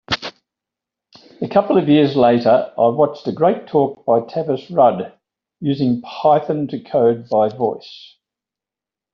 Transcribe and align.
A 1.43 1.47
couple 1.53 1.77
years 1.87 2.15
later 2.15 2.73
I 2.75 2.87
watched 2.87 3.27
a 3.27 3.31
great 3.31 3.67
talk 3.67 4.03
by 4.03 4.21
Tavis 4.21 4.67
Rudd, 4.75 5.13
Using 5.59 6.01
Python 6.01 6.65
to 6.69 6.79
Code 6.79 7.29
by 7.29 7.49
Voice. 7.49 8.15